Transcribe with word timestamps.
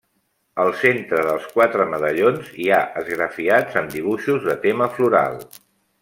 Al 0.61 0.71
centre 0.83 1.25
dels 1.27 1.43
quatre 1.57 1.85
medallons 1.91 2.49
hi 2.63 2.67
ha 2.73 2.79
esgrafiats 3.01 3.77
amb 3.83 3.93
dibuixos 3.97 4.45
de 4.51 4.57
tema 4.69 4.89
floral. 4.99 5.37